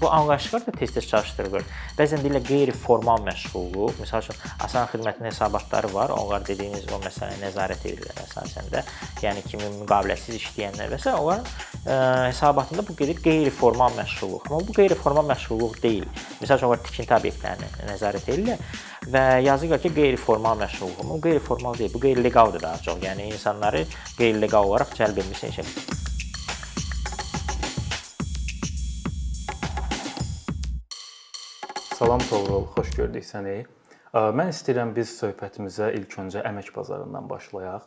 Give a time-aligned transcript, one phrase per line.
[0.00, 1.64] Bu anlayışlar da tez-tez çaşdırılır.
[1.98, 3.98] Bəzən deyirlər qeyri-formal məşğulluq.
[4.00, 6.14] Məsəl üçün asan xidmətin hesabatları var.
[6.16, 8.82] Onlar dediyiniz o məsələyə nəzarət edirlər əsasən də.
[9.20, 11.12] Yəni kimi müqaviləsiz işləyənlər və s.
[11.12, 11.98] onların ə, e,
[12.30, 14.48] hesabatında bu gedir qeyri-formal məşğulluq.
[14.50, 16.08] Amma bu qeyri-formal məşğulluq deyil.
[16.40, 18.60] Məsəl üçün onlar tikinti obyektlərini nəzarət edirlər
[19.12, 21.08] və yazırlar ki, qeyri-formal məşğulluq.
[21.12, 23.02] Bu qeyri-formal deyil, bu qeyri-legaldır daha çox.
[23.04, 23.84] Yəni insanları
[24.16, 26.08] qeyri-legal olaraq cəlb etmiş şey.
[32.00, 33.58] Salam Toğrul, xoş gördük səni.
[34.16, 37.82] Mən istəyirəm biz söhbətimizə ilk öncə əmək bazarından başlayaq.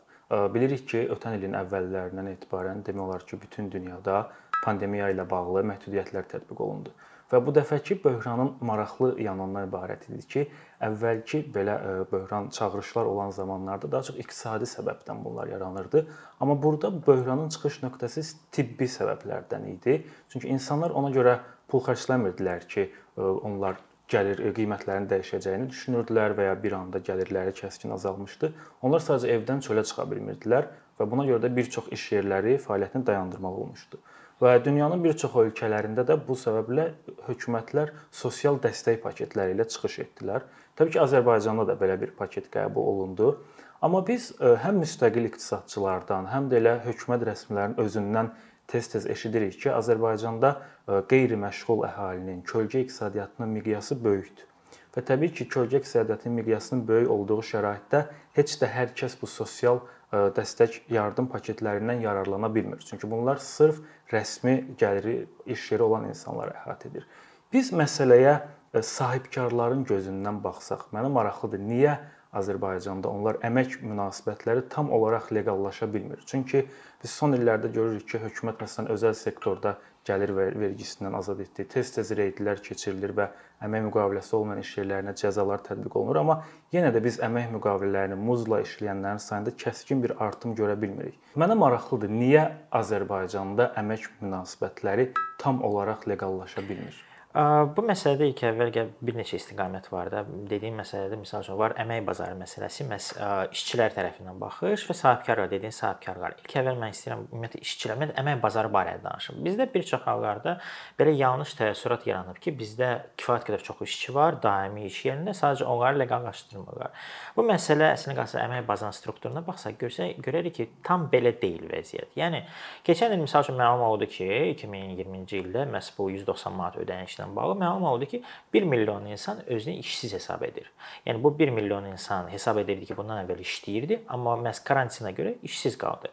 [0.54, 4.20] Bilirik ki, ötən ilin əvvəllərindən etibarən demək olar ki, bütün dünyada
[4.60, 6.94] pandemiya ilə bağlı məhdudiyyətlər tətbiq olundu.
[7.32, 10.44] Və bu dəfəki böhranın maraqlı yanı ondan ibarət idi ki,
[10.90, 11.80] əvvəlki belə
[12.12, 16.04] böhran çağırışlar olan zamanlarda daha çox iqtisadi səbəbdən bunlar yaranırdı.
[16.40, 19.98] Amma burada böhranın çıxış nöqtəsi tibbi səbəblərdən idi.
[20.30, 23.82] Çünki insanlar ona görə pul xərcləmirdilər ki, onlar
[24.14, 28.52] gəlir e, qiymətlərinin dəyişəcəyini düşünürdülər və ya bir anda gəlirləri kəskin azalmışdı.
[28.86, 30.70] Onlar sadəcə evdən çölə çıxa bilmirdilər
[31.00, 34.00] və buna görə də bir çox iş yerləri fəaliyyətini dayandırmalı olmuşdu.
[34.42, 36.88] Və dünyanın bir çox ölkələrində də bu səbəblə
[37.28, 40.48] hökumətlər sosial dəstək paketləri ilə çıxış etdilər.
[40.76, 43.36] Təbii ki, Azərbaycanda da belə bir paket qəbul olundu.
[43.84, 48.34] Amma biz e, həm müstəqil iqtisadçılardan, həm də elə hökumət rəsmilərinin özündən
[48.68, 54.48] tez-tez eşidirik ki, Azərbaycanda e, qeyri-məşğul əhalinin, kölgə iqtisadiyyatının miqyası böyükdür.
[54.94, 58.06] Və təbii ki, kölgə iqtisadiyyatının miqyasının böyük olduğu şəraitdə
[58.38, 62.82] heç də hər kəs bu sosial e, dəstək yardım paketlərindən yararlana bilmir.
[62.90, 63.82] Çünki bunlar sırf
[64.14, 67.08] rəsmi gəliri iş yeri olan insanları əhatə edir.
[67.54, 68.36] Biz məsələyə
[68.74, 71.62] e, sahibkarların gözündən baxsaq, mənə maraqlıdır.
[71.62, 71.98] Niyə
[72.40, 76.24] Azərbaycanda onlar əmək münasibətləri tam olaraq leqallaşa bilmir.
[76.26, 76.66] Çünki
[77.04, 81.66] biz son illərdə görürük ki, hökumət məsələn özəl sektorda gəlir vergisindən azad etdi.
[81.70, 83.30] Tez-tez reydlər keçirilir və
[83.64, 86.40] əmək müqaviləsi olmayan iş yerlərinə cəzalar tətbiq olunur, amma
[86.76, 91.16] yenə də biz əmək müqavilələrini muzla işləyənlərin sayında kəskin bir artım görə bilmirik.
[91.40, 92.46] Mənə maraqlıdır, niyə
[92.82, 97.13] Azərbaycanda əmək münasibətləri tam olaraq leqallaşa bilmir?
[97.34, 98.70] Bu məsələdə ilk əvvəl
[99.02, 100.20] bir neçə istiqamət var da.
[100.22, 103.08] Dediyim məsələdə məsəl üçün var əmək bazarı məsələsi, məs
[103.56, 106.36] işçilər tərəfindən baxış və sahibkarlar dediyin sahibkarlar.
[106.44, 109.40] İlk əvvəl mən istəyirəm ümumiyyətlə işçilər, ümumiyyətlə əmək bazarı barədə danışım.
[109.48, 110.54] Bizdə bir çox hallarda
[111.00, 115.66] belə yanlış təəssürat yaranıb ki, bizdə kifayət qədər çox işçi var, daimi iş yerində, sadəcə
[115.74, 116.94] onları leqallaşdırmırlar.
[117.34, 122.14] Bu məsələ əslində qalsa əmək bazarının strukturuna baxsaq görsək, görərik ki, tam belə deyil vəziyyət.
[122.22, 122.46] Yəni
[122.86, 127.36] keçən il məsəl üçün məlum oldu ki, 2020-ci ildə məhz bu 190 manat ödənişlə ilə
[127.36, 128.22] bağlı məlum oldu ki,
[128.54, 130.72] 1 milyon insan özünü işsiz hesab edir.
[131.06, 135.36] Yəni bu 1 milyon insan hesab edirdi ki, bundan əvvəl işləyirdi, amma məhz karantinə görə
[135.44, 136.12] işsiz qaldı.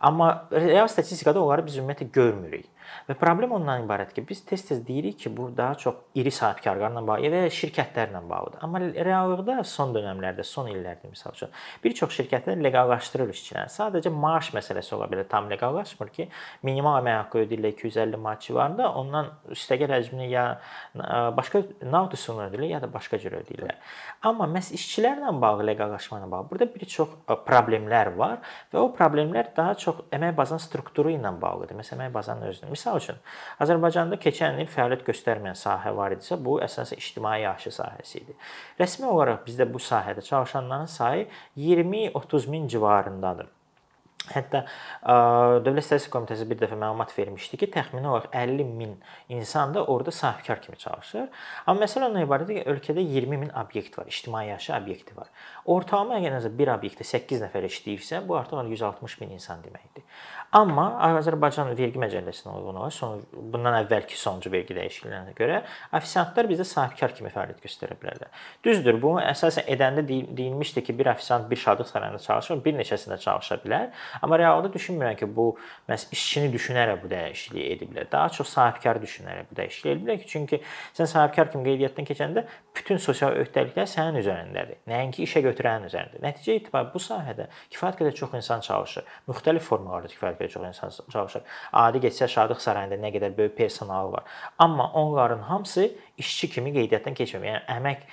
[0.00, 2.66] Amma real statistikada onları biz ümumiyyətlə görmürük.
[3.08, 7.30] Və problem ondan ibarətdir ki, biz tez-tez deyirik ki, bu daha çox iri sahibkarlarla bağlı
[7.30, 8.62] ya şirkətlərlə bağlıdır.
[8.62, 11.52] Amma reallıqda son dövrlərdə, son illərdə məsəl üçün
[11.84, 13.72] bir çox şirkətlər leqallaşdırır işçilərini.
[13.74, 16.28] Sadəcə maaş məsələsi ola bilər, tam leqallaşmır ki,
[16.66, 20.44] minimal əmək haqqı ödəyirlər 250 manat civarında, ondan üstəgəl həcmini ya
[21.36, 23.78] başqa nağd üsulunu ödəyirlər, ya da başqa cür ödəyirlər.
[24.26, 27.14] Amma məhz işçilərlə bağlı leqallaşma ilə bağlı burada bir çox
[27.46, 28.38] problemlər var
[28.72, 31.78] və o problemlər daha çox əmək bazasının strukturu ilə bağlıdır.
[31.80, 32.72] Məsələn, əmək bazasının özünün.
[32.80, 33.18] Məsəl üçün,
[33.60, 38.36] Azərbaycanda keçən il fəaliyyət göstərməyən sahə var idisə, bu əsasən ictimai yaşayış sahəsi idi.
[38.80, 41.26] Rəsmi olaraq bizdə bu sahədə çalışanların sayı
[41.60, 43.50] 20-30 min civarındadır.
[44.30, 45.14] Hətta ə,
[45.64, 48.92] Dövlət Statistika Komitəsi bir dəfə məlumat vermişdi ki, təxmini olaraq 50 min
[49.32, 51.28] insan da orada sahibkar kimi çalışır.
[51.66, 55.28] Amma məsələ ondan ibarətdir ki, ölkədə 20 min obyekt var, ictimai yaşayış obyekti var.
[55.70, 60.02] Ortalama əgər nəzər bir obyektdə 8 nəfər işləyirsə, bu artıq 160 min insan deməkdir.
[60.58, 63.20] Amma Azərbaycan vergi məcəlləsinə uyğun olaraq son
[63.52, 65.60] bundan əvvəlki sonuncu vergi dəyişikliyinə görə
[65.94, 68.32] ofisiantlar bizdə sahibkar kimi fəaliyyət göstərə bilərlər.
[68.66, 73.60] Düzdür, bu əsasən edəndə deyilmişdi ki, bir ofisiant bir şadlıq sarayında çalışır, bir neçəsində çalışa
[73.62, 73.92] bilər.
[74.22, 75.52] Amma realda düşünmürəm ki, bu
[75.86, 78.10] məhz işçini düşünərək bu dəyişikliyi ediblər.
[78.10, 80.62] Daha çox sahibkar düşünərək bu dəyişikliyi ediblər ki, çünki
[80.98, 84.82] sən sahibkar kimi qeydiyyatdan keçəndə bütün sosial öhdəliklər sənin üzərindədir.
[84.90, 86.22] Nəinki işə götürənin üzərindədir.
[86.24, 89.06] Nəticə etibarilə bu sahədə kifayət qədər çox insan çalışır.
[89.28, 91.42] Müxtəlif formalarda kifayət qədər çox insan çalışır.
[91.72, 94.24] Adi getsə Şadıq sarayında nə qədər böyük personalı var.
[94.58, 95.90] Amma onların hamısı
[96.20, 97.46] işçi kimi qeydiyyatdan keçmir.
[97.48, 98.04] Yəni əmək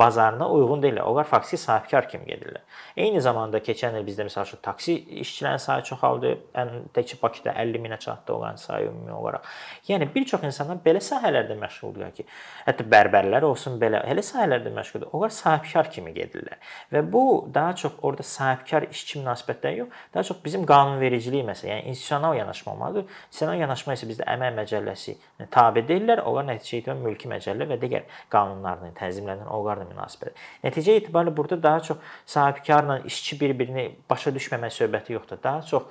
[0.00, 1.06] bazarına uyğun deyillər.
[1.06, 2.64] Onlar faktiki sahibkar kimi gedirlər.
[2.96, 6.32] Eyni zamanda keçən il bizdə məsəl üçün taksi işçilərin sayı çoxaldı.
[6.56, 9.44] Ən təkcə Bakıda 50 minə çatdı olan sayı ümumi olaraq.
[9.88, 12.26] Yəni bir çox insanlar belə sahələrdə məşğuldurlar ki,
[12.66, 15.12] hətta bərbərlər olsun belə elə sahələrdə məşğuldur.
[15.12, 16.58] Onlar sahibkar kimi gedirlər.
[16.92, 17.24] Və bu
[17.54, 22.72] daha çox orada sahibkar işçi münasibətləri yox, daha çox bizim qanunvericilik məsələ, yəni institusional yanaşma
[22.72, 23.06] olmalıdır.
[23.26, 25.16] İnstitusional yanaşma isə bizdə əmək məcəlləsi
[25.52, 26.24] tabe deyirlər.
[26.26, 30.36] Onlar nəticə itibarilə mülki məcəllə və digər qanunlarla tənzimlənən onlarla münasibət.
[30.64, 35.42] Nəticə itibarilə burada daha çox sahibkarla işçi bir-birini başa düşməmə söhbəti yoxdur.
[35.42, 35.88] Daha çox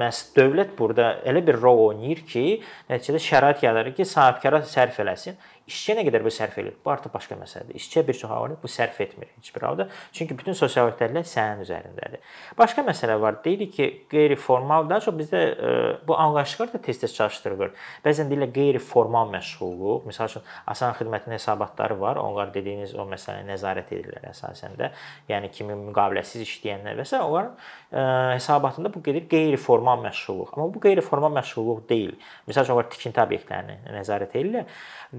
[0.00, 2.46] məhz dövlət burada elə bir rol oynayır ki,
[2.90, 5.36] nəticədə şərait yaradır ki, sahibkara sərf eləsin.
[5.64, 6.74] İşçiyə nə qədər bu sərf edir?
[6.84, 7.78] Bu artıq başqa məsələdir.
[7.78, 9.86] İşçiyə bir çox hallarda bu sərf etmir heç bir halda.
[10.12, 12.20] Çünki bütün sosial öhdəliklər sənin üzərindədir.
[12.58, 13.38] Başqa məsələ var.
[13.44, 15.70] Deyirik ki, qeyri-formal daha çox bizdə e,
[16.04, 17.72] bu anlayışlar da tez-tez çaşdırılır.
[18.04, 20.04] Bəzən deyirlər qeyri-formal məşğulluq.
[20.10, 22.20] Məsəl üçün asan xidmətin hesabatları var.
[22.20, 24.92] Onlar dediyiniz o məsələyə nəzarət edirlər əsasən də.
[25.32, 27.22] Yəni kimi müqaviləsiz işləyənlər və s.
[27.22, 27.56] onların
[27.88, 30.52] e, hesabatında bu gedir qeyri-formal məşğulluq.
[30.58, 32.14] Amma bu qeyri-formal məşğulluq deyil.
[32.52, 34.68] Məsəl üçün onlar tikinti obyektlərini nəzarət edirlər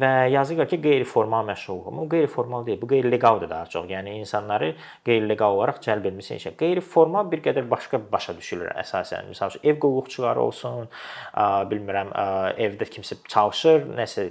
[0.01, 1.87] və yazırlar ki, qeyri-formal məşğulluq.
[1.91, 3.85] Amma bu qeyri-formal deyil, bu qeyri-legaldır daha çox.
[3.89, 4.73] Yəni insanları
[5.07, 6.55] qeyri-legal olaraq cəlb etmisən işə.
[6.59, 9.31] Qeyri-formal bir qədər başqa başa düşülür əsasən.
[9.33, 10.89] Məsəl üçün ev qulluqçuları olsun,
[11.71, 12.11] bilmirəm,
[12.67, 14.29] evdə kimsə çalışır, nəsə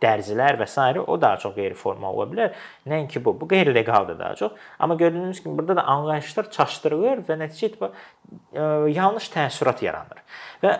[0.00, 0.80] dərzilər və s.
[1.04, 2.54] o daha çox qeyri-formal ola bilər.
[2.88, 3.34] Nəinki bu.
[3.40, 4.52] Bu qeyri-legaldır daha çox.
[4.78, 10.22] Amma gördüyünüz kimi burada da anlayışlar çaşdırılır və nəticə etibarilə yanlış təəssürat yaranır.
[10.64, 10.72] Və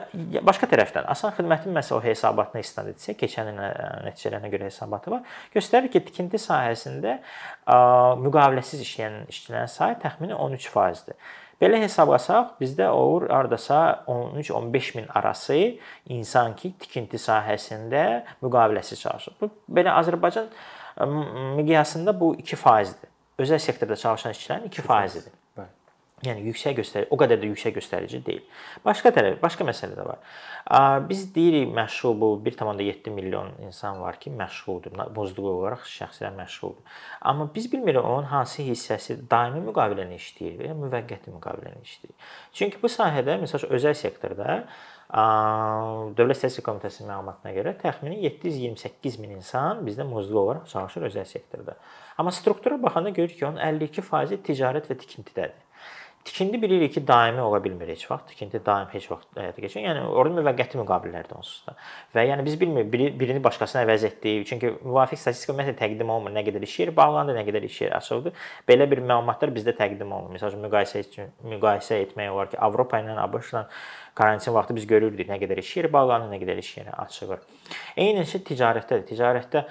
[0.46, 3.60] başqa tərəfdən asan xidmətin məsəl hesabatına istinad etsə, keçən il
[4.08, 7.18] nəticələrinə görə hesabatı var, göstərir ki, tikinti sahəsində
[8.24, 11.20] müqaviləsiz işləyən işçilərin sayı təxminən 13%dir.
[11.64, 15.56] Belə hesablasaq, bizdə olur hardasa 13-15 min arası
[16.12, 18.02] insan ki, tikinti sahəsində
[18.44, 19.38] müqaviləsi çalışır.
[19.40, 20.50] Bu belə Azərbaycan
[21.56, 23.14] miqyasında bu 2%dir.
[23.40, 25.32] Özəl sektorda çalışan işçilərin 2%-dir.
[26.24, 28.44] Yəni yüksək göstərici, o qədər də yüksək göstərici deyil.
[28.84, 30.22] Başqa tərəf, başqa məsələ də var.
[31.08, 34.96] Biz deyirik məşğul bu 1.7 milyon insan var ki, məşğuldur.
[35.16, 36.96] Bozduq olaraq şəxslər məşğuldur.
[37.20, 42.16] Amma biz bilmirik onun hansı hissəsi daimi müqaviləni işləyir və ya müvəqqəti müqaviləni işləyir.
[42.52, 44.62] Çünki bu sahədə məsələn özəl sektorda
[45.14, 51.76] Dövlət Statistika Komitəsinin məlumatına görə təxminən 728 min insan bizdə muzlu olaraq çalışır özəl sektorda.
[52.18, 55.60] Amma struktura baxanda görürük ki, onun 52% ticarət və tikintidədir.
[56.24, 58.30] Tikinti bilirik ki, daimi ola bilmir heç vaxt.
[58.32, 59.82] Tikinti daim heç vaxt həyata keçir.
[59.84, 61.74] Yəni orada müvəqqəti müqavilələrdir onsuz da.
[62.16, 64.46] Və yəni biz bilmirik biri, birini başqasına əvəz etdik.
[64.48, 66.32] Çünki müvafiq statistika ümumiyyətlə təqdim olunmur.
[66.32, 68.32] Nə qədər iş yeri bağlandı, nə qədər iş yeri açıldı.
[68.68, 70.38] Belə bir məlumatlar bizdə təqdim olunmur.
[70.38, 73.66] Məsələn, müqayisə üçün müqayisə etmək olar ki, Avropa ilə ABŞ-la
[74.14, 77.40] karantin vaxtı biz görürdük nə qədər iş yeri bağlanır, nə qədər iş yeri açılır.
[77.98, 79.02] Eyni şey ticarətdədir.
[79.08, 79.64] Ticarətdə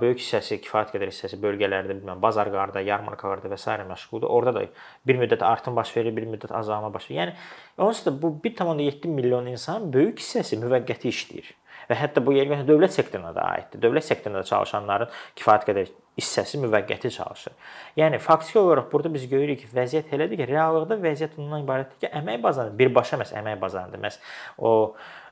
[0.00, 3.76] böyük hissəsi, kifayət qədər hissəsi bölgələrdə, bilməm, bazarlarda, yarmarkalarda və s.
[3.90, 4.32] məşğuldur.
[4.32, 4.64] Orada da
[5.06, 7.20] bir müddət artım baş verir, bir müddət azalma baş verir.
[7.20, 11.54] Yəni onsuz da bu 1.7 milyon insan böyük hissəsi müvəqqəti işləyir
[11.88, 13.80] və hətta bu yeri dövlət sektoruna da aiddir.
[13.82, 17.54] Dövlət sektorunda çalışanların kifayət qədər hissəsi müvəqqəti çalışır.
[17.96, 22.12] Yəni faktiki olaraq burada biz görürük ki, vəziyyət elədir ki, reallıqda vəziyyət ondan ibarətdir ki,
[22.20, 24.18] əmək bazarı birbaşa məs əmək bazarında məs
[24.58, 24.72] o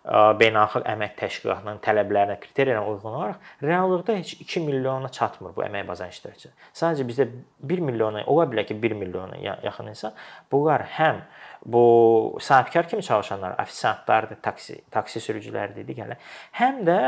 [0.06, 6.14] beynəlxalq əmək təşkilatının tələblərinə, kriteriyalarına uyğun olaraq reallıqda heç 2 milyona çatmır bu əmək bazarı
[6.14, 6.53] iştirakçısı.
[6.75, 7.26] Sadəcə bizdə
[7.73, 10.14] 1 milyona, ola bilər ki, 1 milyona yaxın insan
[10.53, 11.25] bunlar həm
[11.67, 16.23] bu sahibkar kimi çalışanlar, ofisiantlardır, taksi, taksi sürücüləridir, digərlər.
[16.61, 16.99] Həm də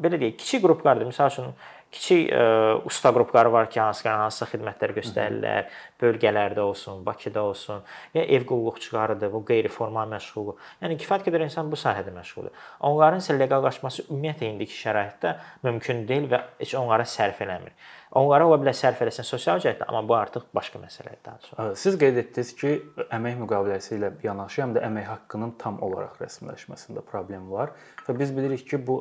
[0.00, 1.10] belə deyək, kiçik qruplardır.
[1.12, 1.52] Məsəl üçün
[1.92, 7.82] kiçik ə, e, usta qrupları var ki, hansı hansısa xidmətlər göstərirlər, bölgələrdə olsun, Bakıda olsun,
[8.14, 10.60] ya ev qulluqçularıdır, bu qeyri-formal məşğulluq.
[10.82, 12.56] Yəni kifayət qədər insan bu sahədə məşğuldur.
[12.88, 15.36] Onların isə leqallaşması ümumiyyətlə indiki şəraitdə
[15.68, 17.76] mümkün deyil və heç onlara sərf eləmir.
[18.18, 21.78] Onlara ola bilər sərf eləsin sosial cəhətdən, amma bu artıq başqa məsələdir daha çox.
[21.80, 22.74] Siz qeyd etdiniz ki,
[23.08, 27.72] əmək müqaviləsi ilə yanaşı həm də əmək haqqının tam olaraq rəsmiləşməsində problem var
[28.04, 28.98] və biz bilirik ki, bu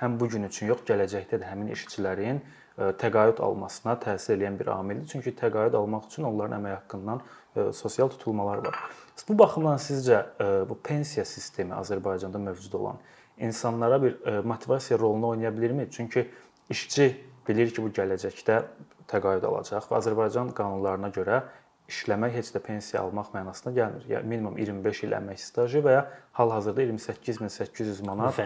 [0.00, 4.70] həm bu gün üçün yox, gələcəkdə də həmin işçilərin e, təqaüd almasına təsir edən bir
[4.74, 5.08] amildir.
[5.12, 8.80] Çünki təqaüd almaq üçün onların əmək haqqından e, sosial tutulmalar var.
[9.28, 12.98] Bu baxımdan sizcə e, bu pensiya sistemi Azərbaycanda mövcud olan
[13.38, 15.88] insanlara bir motivasiya rolunu oynaya bilirmi?
[15.90, 16.28] Çünki
[16.70, 17.08] işçi
[17.48, 18.60] bilir ki, bu gələcəkdə
[19.10, 21.42] təqaüd alacaq və Azərbaycan qanunlarına görə
[21.90, 24.06] işləmək heç də pensiya almaq mənasına gəlmir.
[24.08, 26.04] Yəni minimum 25 il əmək stajı və ya
[26.38, 28.38] hal-hazırda 28800 manat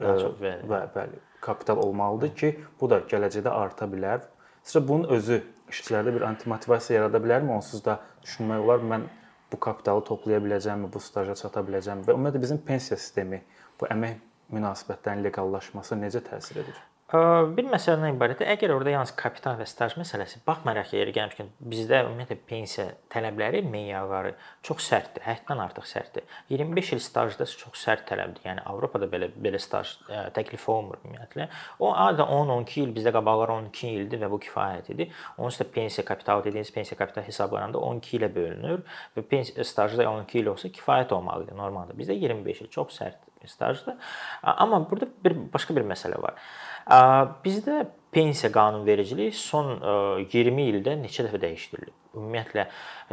[0.00, 4.26] daha çox və, və bəli, kapital olmalıdır ki, bu da gələcəkdə arta bilər.
[4.64, 5.40] Sizcə bunun özü
[5.72, 7.52] işçilərdə bir antimotivasiya yarada bilərmi?
[7.56, 9.08] Onsuz da düşünmək olar mən
[9.52, 13.42] bu kapitalı toplaya biləcəmmi, bu staja çata biləcəmmi və ümumiyyətlə bizim pensiya sistemi
[13.80, 14.20] bu əmək
[14.52, 16.76] münasibətlərinin leqallaşması necə təsir edir?
[17.08, 18.50] Bir məsələdən ibarətdir.
[18.52, 24.34] Əgər orada yalnız kapital və staj məsələsi, baxmayaraq yeri gəlmişkən bizdə ümumiyyətlə pensiya tələbləri meyarları
[24.68, 26.26] çox sərtdir, həddən artıq sərtdir.
[26.52, 28.44] 25 il stajda çox sərt tələbdir.
[28.44, 29.94] Yəni Avropada belə belə staj
[30.36, 31.46] təklif olunmur ümumiyyətlə.
[31.80, 35.08] O adətən 10-12 il bizdə qabaqlar 12 ildir və bu kifayət idi.
[35.38, 38.84] Onsuz da pensiya kapitalı dediyimiz pensiya kapitalı hesablananda 12 ilə bölünür
[39.16, 41.96] və pensiya stajda 12 il olsa kifayət olmalıdır normalda.
[41.96, 43.96] Bizdə 25 il çox sərt stajdır.
[44.42, 46.34] Amma burada bir başqa bir məsələ var.
[46.88, 49.74] Bizdə pensiya qanunvericiliyi son
[50.32, 51.94] 20 ildə neçə dəfə dəyişdirilib.
[52.18, 52.64] Ümumiyyətlə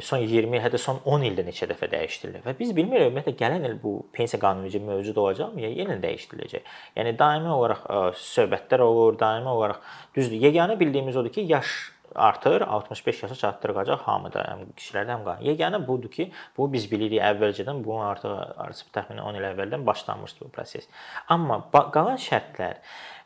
[0.01, 3.67] son 20 il, hətta son 10 ildə neçə dəfə dəyişdirilib və biz bilmirik ümumiyyətlə gələn
[3.67, 6.71] il bu pensiya qanunvericiliyi mövcud olacaqmı ya yenə dəyişdiriləcək.
[6.95, 7.83] Yəni daimi olaraq
[8.21, 9.83] söhbətlər olur, daimi olaraq
[10.15, 10.39] düzdür.
[10.47, 11.75] Yeganə bildiyimiz odur ki, yaş
[12.15, 15.45] artır, 65 yaşa çatdırılacaq hamıda, həm kişilərdə, həm qadın.
[15.49, 18.31] Yeganə budur ki, bu biz bilirik əvvəlcədən, bu artıq
[18.63, 20.87] artıq təxminən 10 il əvvəldən başlanmışdı bu proses.
[21.27, 22.79] Amma qalan şərtlər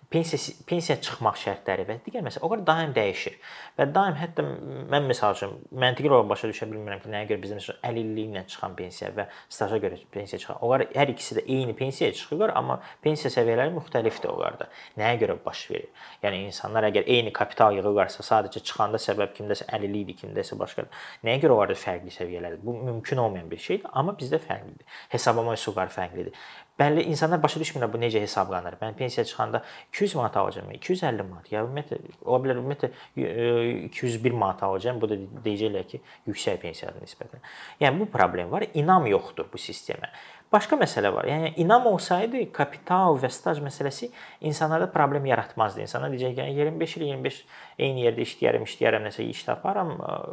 [0.10, 3.36] pensiya pensiya çıxmaq şərtləri və digər məsələ o qədər daim dəyişir.
[3.78, 4.46] Və daim hətta
[4.90, 5.52] mən məsəl üçün
[5.84, 9.28] məntiqi olaraq başa düşə bilmirəm ki, nəyə görə bizdə məsələn 50 illiklə çıxan pensiya və
[9.46, 10.62] staja görə pensiya çıxan.
[10.66, 14.70] Onlar hər ikisi də eyni pensiyaya çıxırlar, amma pensiya səviyyələri müxtəlifdir onlarda.
[14.98, 15.92] Nəyə görə baş verir?
[16.24, 21.06] Yəni insanlar əgər eyni kapital yığırlarsa, sadəcə çıxanda səbəb kimdəsə 50 illik, kimdəsə başqadır.
[21.28, 22.64] Nəyə görə onlarda fərqli səviyyələrdir?
[22.66, 25.00] Bu mümkün olmayan bir şeydir, amma bizdə fərqlidir.
[25.14, 26.34] Hesablama üsulları fərqlidir.
[26.80, 28.78] Bəlli insanlar başa düşmürlər bu necə hesablanır.
[28.80, 29.60] Mən pensiya çıxanda
[29.92, 31.52] 200 manat alacağam, 250 manat.
[31.52, 32.90] Ya ümumiyyətlə ola bilər ümumiyyətlə
[33.90, 35.02] 201 manat alacağam.
[35.02, 37.44] Bu da deyəcəklər ki, yüksək pensiyadır nisbətən.
[37.84, 38.64] Yəni bu problem var.
[38.74, 40.08] İnam yoxdur bu sistemə.
[40.50, 41.28] Başqa məsələ var.
[41.30, 44.08] Yəni inam olsaydı kapital və staj məsələsi
[44.42, 45.84] insanlarda problem yaratmazdı.
[45.84, 47.42] İnsanlar deyəcək ki, yəni 25 il 25
[47.78, 49.92] eyni yerdə işləyərəm, işləyərəm, nəsə iş taparam,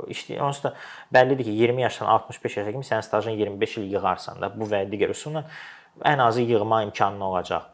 [0.09, 0.47] işləyirəm.
[0.47, 0.73] Onsuz da
[1.13, 4.87] bəllidir ki, 20 yaşdan 65 yaşa kimi sənin stajın 25 il yığarsan da bu və
[4.89, 5.45] digər üsulla
[6.05, 7.73] ən azı yığma imkanın olacaq.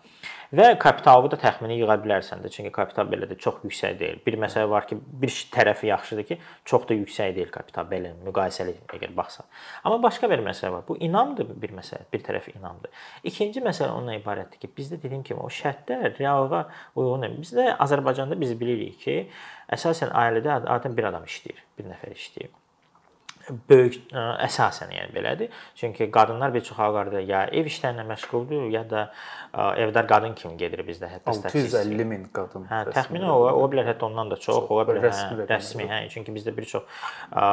[0.53, 4.19] Və kapitalı da təxmini yığa bilərsən də, çünki kapital belə də çox yüksək deyil.
[4.27, 6.37] Bir məsələ var ki, bir tərəfi yaxşıdır ki,
[6.69, 9.49] çox da yüksək deyil kapital belə müqayisəli əgər baxsan.
[9.81, 10.85] Amma başqa bir məsələ var.
[10.89, 12.93] Bu inamdır bir məsələ, bir tərəfi inamdır.
[13.33, 16.67] İkinci məsələ ondan ibarətdir ki, bizdə dediyim kimi o şərtlər reallığa
[17.01, 17.41] uyğun deyil.
[17.47, 19.23] Bizdə Azərbaycanda biz bilirik ki,
[19.73, 22.53] əsasən ailədə adətən bir adam işləyir, bir nəfər işləyir
[23.69, 25.51] böyük ə, əsasən yəni belədir.
[25.79, 29.05] Çünki qadınlar bir çox hallarda ya ev işlərinə məşğuldur, ya da
[29.53, 32.67] ə, evdar qadın kimi gedir bizdə hətta 650 min qadın.
[32.71, 36.01] Hə, təxminən o, o bilər hətta ondan da çox, ola bilər rəsmi, hə, rəsmi, hə,
[36.15, 37.47] çünki bizdə bir çox ə,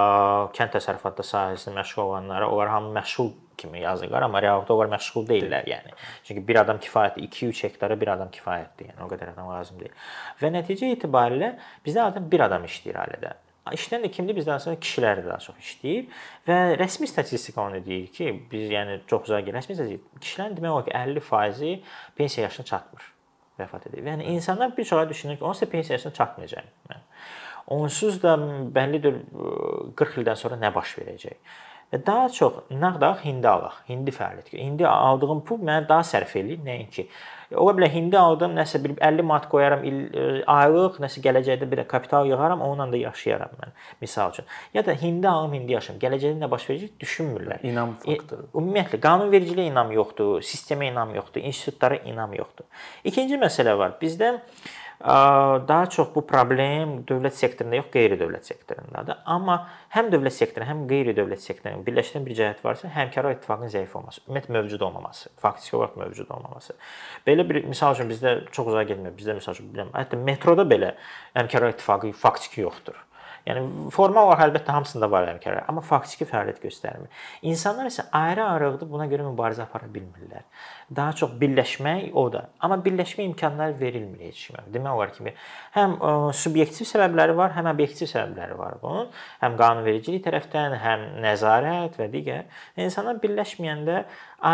[0.58, 5.68] kənd təsərrüfatı sahəsində məşğul olanlara, onlar hamı məşğul kimi yazırlar, amma reallıqda onlar məşğul deyillər,
[5.68, 5.92] yəni.
[6.24, 9.92] Çünki bir adam kifayətdir, 2-3 hektara bir adam kifayətdir, yəni o qədər adam lazım deyil.
[10.40, 11.52] Və nəticə itibarilə
[11.86, 13.36] bizdə adam bir adam işləyir ailədə.
[13.76, 14.38] İşləyən də kimdir?
[14.38, 16.08] Bizdə əslində kişilər daha çox işləyir
[16.48, 20.86] və rəsmi statistika onu deyir ki, biz yəni çox uzaq rəsmi statistika kişilərin demək olar
[20.88, 21.74] ki 50%-i
[22.18, 23.08] pensiya yaşına çatmır,
[23.62, 24.04] vəfat edir.
[24.12, 26.70] Yəni insanlar bir çoxu düşünür ki, onsuz da pensiya yaşına çatmayacaq.
[26.90, 27.04] Yəni,
[27.80, 28.36] onsuz da
[28.76, 29.22] bəllidir
[29.96, 31.38] 40 ildən sonra nə baş verəcək.
[31.90, 34.54] Və daha çox nağd hindi alaq, hindi fəaliyyət.
[34.54, 37.08] İndi aldığım pul mənə daha sərf eləyir, nəinki.
[37.58, 41.82] Ola bilər hindi aldım, nəsə bir 50 manat qoyaram il e, aylıq, nəsə gələcəkdə bir
[41.82, 43.74] də kapital yığaram, onunla da yaşayaram mən,
[44.06, 44.46] misal üçün.
[44.74, 45.98] Ya da hindi alım, hindi yaşayım.
[46.04, 47.66] Gələcəkdə nə baş verəcək düşünmürlər.
[47.66, 48.52] İnam faktoru.
[48.54, 52.70] Ümumiyyətlə qanunvericiliyə inam yoxdur, sistemə inam yoxdur, institutlara inam yoxdur.
[53.10, 53.98] İkinci məsələ var.
[53.98, 54.36] Bizdə
[55.00, 59.22] daha çox bu problem dövlət sektorunda yox, qeyri-dövlət sektorundadır.
[59.26, 59.56] Amma
[59.96, 64.58] həm dövlət sektoru, həm qeyri-dövlət sektorunu birləşdirən bir cəhət varsa, həmkarlıq ittifaqının zəif olması, ümumiyyətlə
[64.58, 66.76] mövcud olmaması, faktiki olaraq mövcud olmaması.
[67.28, 69.16] Belə bir misal üçün bizdə çox uzağa getmir.
[69.16, 70.96] Bizdə misal üçün bilmirəm, hətta metroda belə
[71.38, 73.00] həmkarlıq ittifaqı faktiki yoxdur.
[73.48, 77.10] Yəni formal olaraq əlbəttə hamısında var həmkarlar, amma faktiki fəaliyyət göstərmir.
[77.50, 80.46] İnsanlar isə ayrı-ayrılıqda buna görə mübarizə apara bilmirlər.
[80.96, 82.46] Daha çox birləşmək o da.
[82.60, 84.64] Amma birləşmə imkanları verilmir heç kimə.
[84.74, 85.36] Demək olar ki,
[85.78, 89.12] həm ə, subyektiv səbəbləri var, həm obyektiv səbəbləri var bunun.
[89.44, 92.48] Həm qanunvericilik tərəfdən, həm nəzarət və digər.
[92.80, 94.04] İnsanlar birləşməyəndə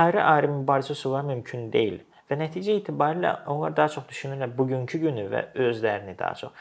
[0.02, 2.04] ayrı-ayrı mübarizə üsulları mümkün deyil.
[2.30, 6.54] Və nəticə itibarilə onlar daha çox düşünürlər bugünkü günü və özlərini daha çox.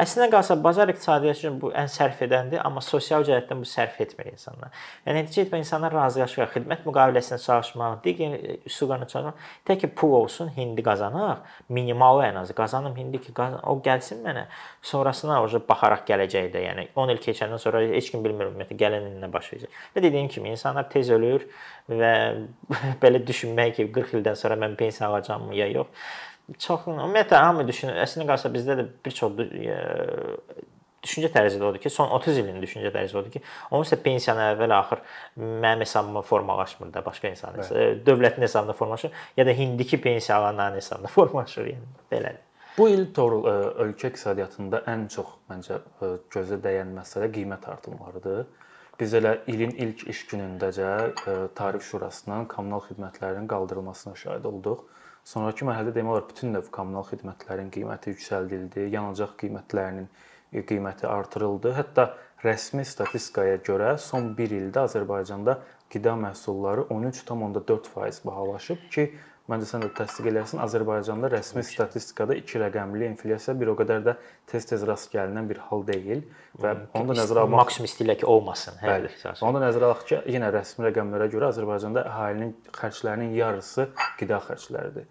[0.00, 4.30] Əslində qalsa bazar iqtisadiyyatı üçün bu ən sərf edəndir, amma sosial cəhətdən bu sərf etmir
[4.32, 4.72] insanlar.
[5.04, 8.36] Yəni nəticə etmə insanlar razılaşır, xidmət müqaviləsində çalışmaq, digər
[8.70, 13.60] üsullarla çalışmaq, tək ki pul olsun, hindi qazanaq, minimalı ən azı qazanım hindi ki, qazan,
[13.68, 14.46] o gəlsin mənə.
[14.92, 19.20] Sonrasına o baxaraq gələcəkdə, yəni 10 il keçəndən sonra heç kim bilmir ümumiyyətlə gələn il
[19.20, 19.80] nə baş verəcək.
[19.92, 21.44] Və dediyim kimi insanlar tez ölür
[21.90, 22.12] və
[23.02, 25.88] belə düşünmək ki, 40 ildən sonra mən pensiya alacağam ya yox
[26.58, 27.96] çox ümumiyyətlə hamı düşünür.
[28.02, 29.76] Əslində qalsa bizdə də bir çox e,
[31.02, 34.44] düşüncə tərzi də odur ki, son 30 ilin düşüncə tərzi odur ki, onsuz da pensiyanı
[34.52, 35.02] əvvəl axır
[35.38, 40.76] mənim hesabıma formalaşmır da, başqa insanın hesabı, dövlətin hesabına formalaşır ya da indiki pensiya alanların
[40.76, 42.48] hesabına formalaşır, yəni belədir.
[42.78, 43.42] Bu il doğru
[43.84, 45.82] ölkə iqtisadiyyatında ən çox məncə
[46.32, 48.46] gözə dəyən məsələ qiymət artımlarıdır.
[49.02, 50.88] Biz elə ilin ilk iş günündəcə
[51.58, 54.84] Tarif Şurasının kommunal xidmətlərinin qaldırılmasına şahid olduq.
[55.26, 60.06] Sonrakı mərhələdə demək olar bütün növ kommunal xidmətlərin qiyməti yüksəldildi, yanacaq qiymətlərinin
[60.70, 61.72] qiyməti artırıldı.
[61.80, 62.04] Hətta
[62.44, 65.58] rəsmi statistikaya görə son 1 ildə Azərbaycanda
[65.90, 69.08] qida məhsulları 13.4% bahalaşıb ki,
[69.50, 74.14] Məncə sən də təsdiq elərsən, Azərbaycanda rəsmi statistikada 2 rəqəmli inflyasiya bir o qədər də
[74.52, 76.22] tez-tez rast gəlinən bir hal deyil
[76.62, 78.78] və onu da nəzərə almaq maksimum istəyirlər ki, olmasın.
[78.84, 79.10] Bəli.
[79.42, 83.88] Onu da nəzərə alaq ki, yenə rəsmi rəqəmlərə görə Azərbaycanda əhalinin xərclərinin yarısı
[84.20, 85.10] qida xərcləridir.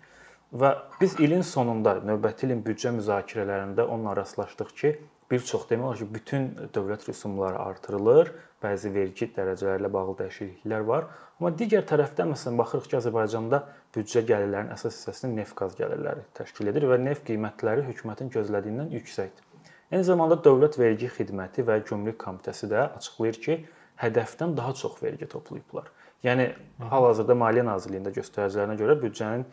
[0.51, 4.93] Və biz ilin sonunda növbəti ilin büdcə müzakirələrində onunla rastlaşdıq ki,
[5.31, 8.33] bir çox demək olar ki, bütün dövlət rüsumları artırılır,
[8.63, 11.07] bəzi vergi dərəcələri ilə bağlı dəyişikliklər var.
[11.41, 13.59] Amma digər tərəfdən məsələn baxırıq ki, Azərbaycanda
[13.95, 19.47] büdcə gəlirlərinin əsas hissəsini neft-qaz gəlirləri təşkil edir və neft qiymətləri hökumətin gözlədiyindən yüksəkdir.
[19.89, 23.57] Eyni zamanda Dövlət Vergi Xidməti və Gömrük Komitəsi də açıqlayır ki,
[24.03, 25.89] hədəfdən daha çox vergi toplayıblar.
[26.29, 26.45] Yəni
[26.93, 29.47] hal-hazırda Maliyyə Nazirliyində göstəricilərinə görə büdcənin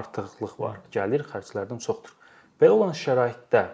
[0.00, 2.16] artıqlıq var, gəlir xərclərdən çoxdur.
[2.56, 3.66] Belə olan şəraitdə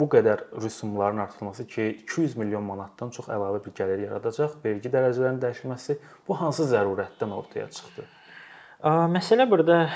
[0.00, 5.40] bu qədər rüsumların artırılması ki, 200 milyon manatdan çox əlavə bir gəlir yaradacaq, vergi dərəcələrinin
[5.44, 5.98] dəyişilməsi
[6.28, 8.06] bu hansı zərurətdən ortaya çıxdı?
[8.84, 9.86] Məsələ burada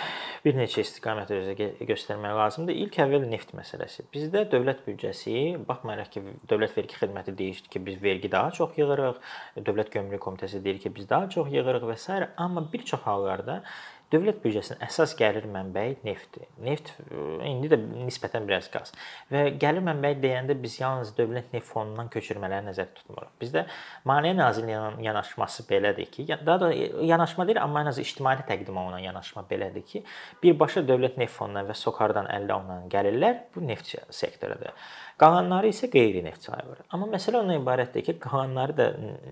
[0.45, 2.76] bir neçə istiqamət özə göstərmək lazımdır.
[2.85, 4.07] İlk əvvəl neft məsələsi.
[4.14, 5.35] Bizdə dövlət büdcəsi,
[5.69, 9.19] baxmayaraq ki, Dövlət Vergi Xidməti deyir ki, biz vergi daha çox yığırıq,
[9.67, 12.31] Dövlət Gömrük Komitəsi deyir ki, biz daha çox yığırıq və s.
[12.37, 13.62] amma bir çox hallarda
[14.08, 16.46] Dövlət büdcəsinin əsas gəlir mənbəyi neftdir.
[16.64, 18.94] Neft e, indi də nisbətən biraz qaz.
[19.28, 23.34] Və gəlir mənbəyi deyəndə biz yalnız dövlət neft fondundan köçürmələri nəzərdə tutmuruq.
[23.42, 23.66] Bizdə
[24.08, 29.04] Maliyyə Nazirliyinin yanaşması belədir ki, daha da yanaşma deyil, amma ən azı ictimai təqdim olunan
[29.04, 30.02] yanaşma belədir ki,
[30.42, 34.72] birbaşa dövlət neft fondundan və SOCAR-dan əldə olunan gəlirlər bu neft sektorudur.
[35.18, 36.84] Qalanları isə qeyri-neft sayılır.
[36.94, 38.84] Amma məsələ ondan ibarətdir ki, qalanları da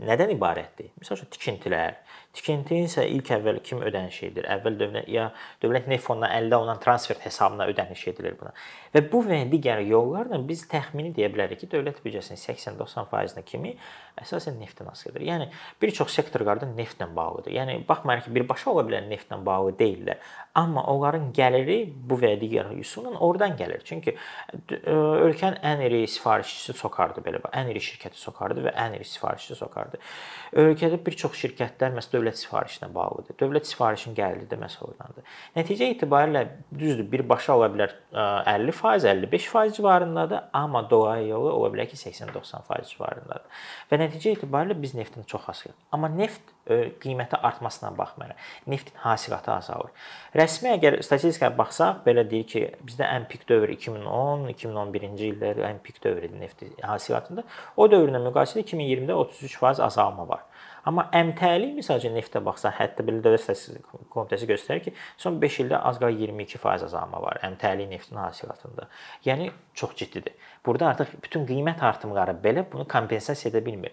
[0.09, 0.89] nədən ibarətdir?
[0.99, 2.01] Məsələn, tikintilər.
[2.35, 4.49] Tikinti isə ilk əvvəl kim ödəniş edir?
[4.51, 5.29] Əvvəl dövlət ya
[5.63, 8.51] dövlət neft fondundan əldə olunan transfert hesabına ödəniş edilir buna.
[8.97, 13.77] Və bu və digər yollarla biz təxmini deyə bilərik ki, dövlət büdcəsinin 80-90%-nə kimi
[14.23, 15.25] əsasən neftdən asılıdır.
[15.27, 15.49] Yəni
[15.83, 17.53] bir çox sektorlarda neftlə bağlıdır.
[17.53, 20.23] Yəni baxmayaraq ki, birbaşa ola bilər neftlə bağlı deyillər,
[20.57, 23.85] amma onların gəliri bu və digər üsulla oradan gəlir.
[23.85, 24.17] Çünki
[24.87, 27.53] ölkənin ən iri sifarişçisi SOCAR-dır belə bax.
[27.61, 30.15] Ən iri şirkəti SOCAR-dır və ən iri sifarişçisi SOCAR-dır.
[30.65, 33.37] Ölkədə bir çox şirkətlər məsələn dövlət sifarişinə bağlıdır.
[33.41, 35.27] Dövlət sifarişinin gəliri də məhz oradandır.
[35.57, 41.99] Nəticə etibarilə düzdür, birbaşa ola bilər 50%, 55% civarındadır, amma dolayı yolu ola bilər ki,
[42.01, 43.63] 80-90% civarındadır.
[43.91, 45.77] Və nəticə etibarilə biz neftdən çox asılıq.
[45.93, 49.93] Amma neft qiyməti artmasına baxmayaraq neftin hasilatı azalır.
[50.35, 55.79] Rəsmi əgər statistikaya baxsaq, belə deyir ki, bizdə ən pik dövr 2010, 2011-ci illər ən
[55.85, 57.47] pik dövr idi neft hasilatında.
[57.77, 60.47] O dövrlə müqayisədə 2020-də 33% azalma var.
[60.87, 65.81] Amma əmtəli məsələn neftə baxsaq, hətta belə Dövlət Statistika Komitəsi göstərir ki, son 5 ildə
[65.89, 68.87] az qala 22% azalma var əmtəli neftin hasilatında.
[69.27, 70.37] Yəni çox ciddidir.
[70.67, 73.93] Burada artıq bütün qiymət artımları belə bunu kompensasiya edə bilmir.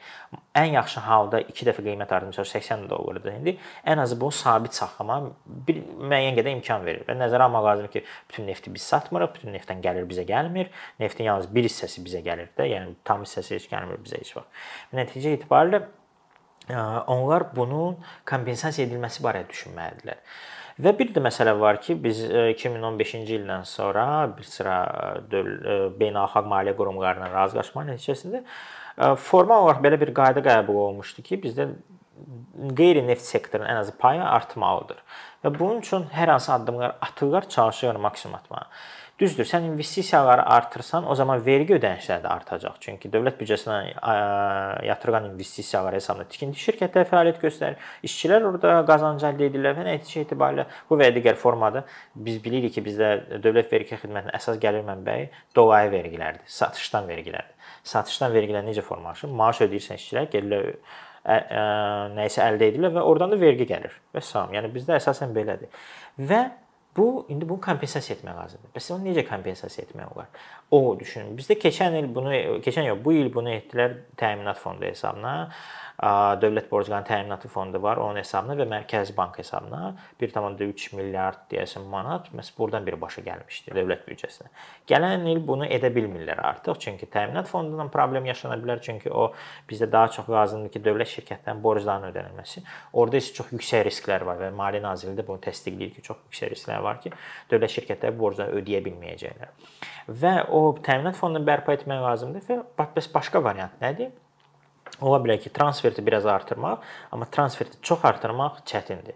[0.58, 3.56] Ən yaxşı halda 2 dəfə qiymət artımı 80 dollardır indi.
[3.86, 5.32] Ən azı bunu sabit saxlamağa
[5.68, 7.08] bir müəyyən qədər imkan verir.
[7.10, 10.70] Və nəzərə almaq lazımdır ki, bütün nefti biz satmırıq, bütün neftdən gəlir bizə gəlmir.
[11.00, 14.64] Neftin yalnız bir hissəsi bizə gəlir də, yəni tam hissəsi heç gəlmir bizə heç vaxt.
[14.98, 15.84] Nəticə etibarilə
[17.08, 17.98] onlar bunun
[18.30, 20.20] kompensasiya edilməsi barədə düşünməlidirlər.
[20.82, 24.06] Və bir də məsələ var ki, biz 2015-ci ildən sonra
[24.38, 24.78] bir sıra
[26.00, 28.42] beynəlxalq maliyyə qurumlarının razılaşma nəticəsində
[29.22, 31.68] formal olaraq belə bir qayda qəbul olunmuşdu ki, bizdə
[32.78, 35.00] qeyri-neft sektorunun ən azı payı artmalıdır.
[35.44, 38.68] Və bunun üçün hər hansı addımlar atırlar, çalışırlar maksimum atmağa.
[39.20, 42.80] Düzdür, sən investisiyaları artırsan, o zaman vergi ödənişləri də artacaq.
[42.82, 43.76] Çünki dövlət büdcəsinə
[44.88, 47.84] yatırılan investisiyalar hesabına tikinti şirkətləri fəaliyyət göstərir.
[48.10, 51.84] İşçilər orada qazanc əldə edirlər və nəticə etibarilə bu və digər formada
[52.16, 53.12] biz bilirik ki, bizdə
[53.44, 57.70] dövlət vergi xidmətinin əsas gəlir mənbəyi dolayı vergilərdir, satışdan vergilərdir.
[57.94, 59.30] Satışdan vergilər necə formalaşır?
[59.30, 61.64] Maaş ödəyirsən işçilər, gəlirlər ə, ə,
[62.18, 63.94] nəyisə əldə edirlər və oradan da vergi gəlir.
[64.16, 64.58] Və salam.
[64.58, 65.70] Yəni bizdə əsasən belədir.
[66.18, 66.44] Və
[66.98, 68.74] Bu indi bunu kompensasiya etmək lazımdır.
[68.76, 70.28] Bəs onu necə kompensasiya etmək olar?
[70.74, 71.36] O düşünün.
[71.38, 72.34] Bizdə keçən il bunu
[72.66, 75.36] keçən yox, bu il bunu etdilər təminat fondu hesabına.
[76.42, 82.32] Dövlət Borclarının Təminatı Fondu var, onun hesabına və Mərkəzi Bank hesabına 1.3 milyard deyəsən manat
[82.34, 84.50] məhz buradan birbaşa gəlmişdi dövlət büdcəsinə.
[84.90, 89.30] Gələn il bunu edə bilmirlər artıq, çünki təminat fondundan problem yaşana bilər, çünki o
[89.70, 92.66] bizdə daha çox lazımdır ki, dövlət şirkətlərinin borclarının ödənilməsi.
[93.00, 96.56] Orda isə çox yüksək risklər var və Maliyyə Nazirliyi də bunu təsdiqləyir ki, çox yüksək
[96.56, 97.14] risklər var ki,
[97.54, 99.56] dövlət şirkətləri borcları ödəyə bilməyəcəklər.
[100.10, 104.12] Və o təminat fondunu bərpa etmək lazımdır bəs başqa variant nədir?
[105.02, 109.16] Ola bilər ki, transferti biraz artırmaq, amma transferti çox artırmaq çətindir.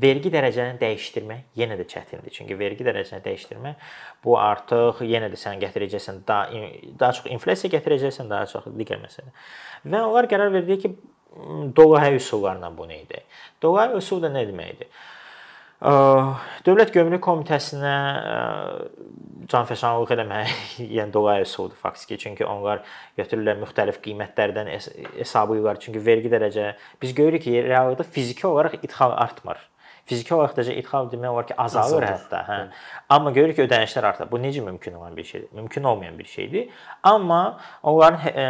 [0.00, 2.32] Vergi dərəcəni dəyişdirmək yenə də çətindir.
[2.32, 3.88] Çünki vergi dərəcəsini dəyişdirmək
[4.24, 6.62] bu artıq yenə də sən gətirəcəksən daha
[7.00, 9.34] daha çox inflyasiya gətirəcəksən, daha çox digər məsələ.
[9.84, 10.94] Və onlar qərar verdi ki,
[11.76, 13.26] dolayı üsullarla bunu edək.
[13.62, 14.88] Dolayı üsul da nə deməkdir?
[15.78, 17.92] Dövlət Gömrük Komitəsinə
[19.48, 20.54] canfəşanlıq eləmək,
[20.96, 22.18] yəni dolayı üsuldur faktiki.
[22.18, 22.82] Çünki onlar
[23.18, 25.82] götürürlər müxtəlif qiymətlərdən hesabı yuxarı.
[25.86, 29.62] Çünki vergi dərəcə biz görürük ki, reallıqda fiziki olaraq idxal artmır.
[30.08, 32.06] Fiziki olaraq da idxal demək olar ki, azalır, azalır.
[32.08, 32.58] hətta, hə.
[32.62, 32.84] Hı.
[33.12, 34.30] Amma görürük ki, ödənişlər artır.
[34.30, 35.48] Bu necə mümkün olan bir şeydir?
[35.52, 36.68] Mümkün olmayan bir şeydir.
[37.02, 37.42] Amma
[37.82, 38.46] onların e,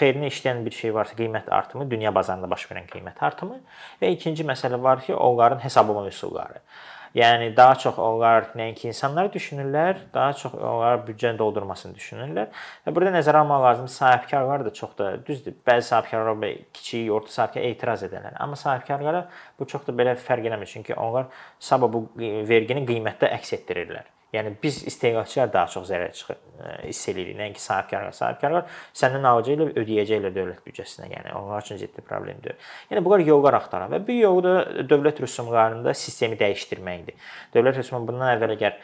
[0.00, 3.60] xeyrinə işləyən bir şey varsa, qiymət artımı, dünya bazarında baş verən qiymət artımı
[4.02, 6.64] və ikinci məsələ var ki, onların hesablama üsulları.
[7.14, 12.50] Yəni daha çox onlar nəinki insanlar düşünürlər, daha çox onlar büdcəni doldurmasını düşünürlər.
[12.86, 15.54] Və burada nəzərə almaq lazımdır, sahibkarlar da çox da düzdür.
[15.66, 18.36] Bəzi sahibkarlar belə kiçik, orta sahibkar etiraz edirlər.
[18.40, 19.26] Amma sahibkarlara
[19.58, 24.15] bu çox da belə fərq eləmir, çünki onlar sabah bu vergini qiymətdə əks etdirirlər.
[24.34, 27.36] Yəni biz istehlakçılar daha çox zərər çıxır, e, hiss eləyirik.
[27.38, 28.14] Nəinki sahibkarlar.
[28.16, 31.06] Sahibkarlar səndən alacaqlar, ödəyəcəklər dövlət büdcəsinə.
[31.12, 32.56] Yəni onlar üçün ciddi problemdir.
[32.90, 37.14] Yəni bunlar yollar axtaran və bu yolu da dövlət rüsumlarında sistemi dəyişdirməkdir.
[37.54, 38.76] Dövlət rüsumu bundan əvvəl əgər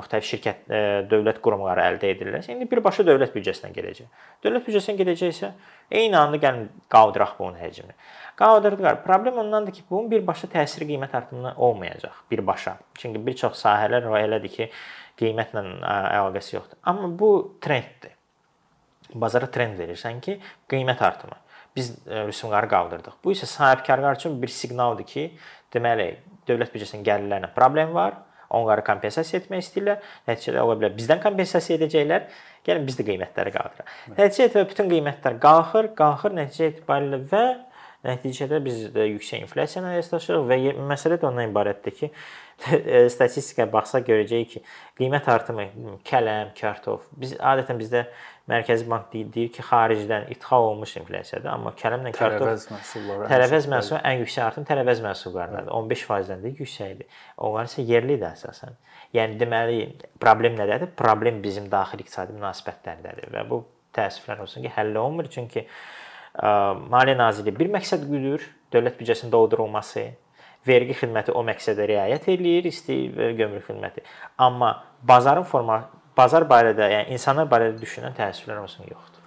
[0.00, 4.08] müxtəlif şirkət, e, dövlət qurumları əldə edirlərsə, indi birbaşa dövlət büdcəsinə gedəcək.
[4.46, 5.52] Dövlət büdcəsinə gedəcəksə,
[5.92, 7.92] eyni anda gəlin qaldıraq bunun həcmini.
[8.36, 9.04] Qaldırdılar.
[9.04, 12.76] Problem ondandır ki, bunun birbaşa təsiri qiymət artımına olmayacaq birbaşa.
[12.98, 14.68] Çünki bir çox sahələr elədir ki,
[15.20, 15.62] qiymətlə
[16.18, 16.78] əlaqəsi yoxdur.
[16.82, 17.30] Amma bu
[17.62, 18.16] trenddir.
[19.14, 21.38] Bazara trend verirsən ki, qiymət artımı.
[21.76, 23.20] Biz rüsumları qaldırdıq.
[23.24, 25.24] Bu isə sahibkarlar üçün bir siqnaldır ki,
[25.74, 26.08] deməli,
[26.48, 28.18] dövlət büdcəsinin gəlirlərinə problem var.
[28.54, 30.02] Onları kompensasiya etmək istəyirlər.
[30.28, 32.26] Nəticədə ola bilər bizdən kompensasiya edəcəklər.
[32.66, 33.94] Gəlin biz də qiymətləri qaldıraq.
[34.18, 37.44] Nəticədə bütün qiymətlər qalxır, qalxır nəticə etibarilə və
[38.04, 40.58] Nəticədə biz də yüksək inflyasiya ilə rastlaşırıq və
[40.90, 42.10] məsələ də ondan ibarətdir ki,
[43.14, 44.62] statistikaya baxsaq görəcəyik ki,
[45.00, 45.64] qiymət artımı
[46.06, 47.06] kələm, kartof.
[47.20, 48.04] Biz adətən bizdə
[48.50, 54.00] Mərkəzi Bank deyir ki, xaricdən idxal olmuş inflyasiyadır, amma kələmlə kartof tərəvəz məhsulları tərəvəz məhsulu
[54.04, 55.72] ən yüksək artım tərəvəz məhsullarındadır.
[55.72, 57.20] 15%-dən də yüksəkdir.
[57.48, 58.76] Onlar isə yerlidir əsasən.
[59.16, 59.80] Yəni deməli
[60.20, 60.92] problem nədədir?
[60.98, 63.64] Problem bizim daxili iqtisadi münasibətlərdədir və bu
[63.96, 65.64] təəssüflər olsun ki, həll olunmur çünki
[66.34, 68.42] Maliyyə Nazirliyi bir məqsəd güdür,
[68.74, 70.06] dövlət büdcəsinin doldurulması,
[70.66, 74.02] vergi xidməti o məqsədə riayət eləyir, istəyir və gömrük xidməti.
[74.42, 74.72] Amma
[75.06, 75.84] bazarın forma
[76.16, 79.20] bazar barədə, yəni insanlar barədə düşünən təəssüflər olsun yoxdur.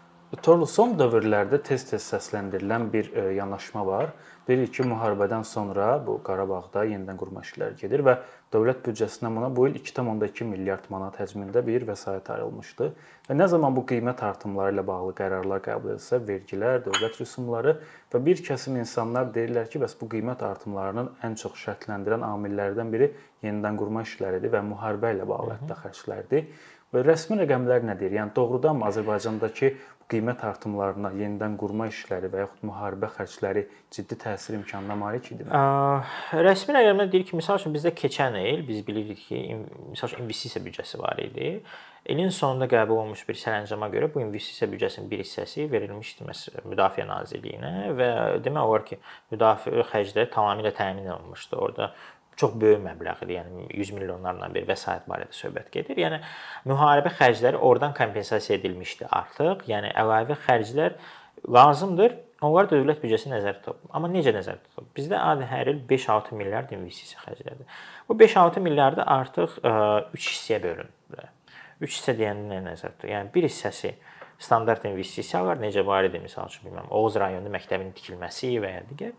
[0.44, 4.10] Torlu son dövrlərdə tez-tez səsləndirilən bir yanaşma var.
[4.48, 8.18] Deyirik ki, müharibədən sonra bu Qarabağda yenidən qurma işləri gedir və
[8.54, 12.88] dövlət büdcəsindən buna bu il 2.2 milyard manat həcmində bir vəsait ayrılmışdı.
[13.28, 17.76] Və nə zaman bu qiymət artımları ilə bağlı qərarlar qəbul edilsə, vergilər, dövlət rüsumları
[18.14, 23.12] və bir kəsim insanlar deyirlər ki, bəs bu qiymət artımlarının ən çox şərtləndirən amillərdən biri
[23.44, 26.48] yenidən qurma işləridir və müharibə ilə bağlı hətta xərclərdir.
[26.96, 28.14] Və rəsmi rəqəmlər nə deyir?
[28.22, 29.74] Yəni doğrudanmı Azərbaycandakı
[30.12, 35.52] qiymət artımlarına, yenidən qurma işləri və yaxud müharibə xərcləri ciddi təsir imkanına malik idimi?
[36.48, 39.42] Rəsmi rəqəmlər deyir ki, məsəl üçün bizdə keçən il biz bilirik ki,
[39.92, 41.60] məsəl üçün investisiya büdcəsi var idi.
[42.08, 46.24] İlin sonunda qəbul olunmuş bir sərəncama görə bu investisiya büdcəsinin bir hissəsi verilmişdi
[46.64, 48.12] Müdafiə Nazirliyinə və
[48.46, 49.00] demək olar ki,
[49.34, 51.60] müdafiə xərcləri tamamilə təmin olunmuşdu.
[51.60, 51.92] Orada
[52.38, 53.34] çox böyük məbləğdir.
[53.38, 55.98] Yəni 100 milyonlarla bir vəsait barədə söhbət gedir.
[56.04, 56.20] Yəni
[56.70, 59.66] müharibə xərcləri oradan kompensasiya edilmişdi artıq.
[59.70, 60.98] Yəni əlavə xərclər
[61.58, 62.18] lazımdır.
[62.46, 63.88] Onlar dövlət büdcəsi nəzərdə tutulub.
[63.98, 64.92] Amma necə nəzərdə tutulub?
[64.98, 67.80] Bizdə adi hər il 5-6 milyard investisiya xərcləridir.
[68.06, 70.92] Bu 5-6 milyardı artıq 3 hissəyə bölünür.
[71.82, 73.14] 3 hissə deyəndə nə nəzərdə tutulur?
[73.16, 73.96] Yəni bir hissəsi
[74.38, 79.16] standart investisiyalar necə var idi, məsəl üçün bilmirəm, Oğuz rayonunda məktəbin tikilməsi və ya digər